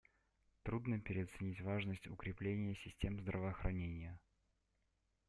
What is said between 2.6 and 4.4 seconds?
систем здравоохранения.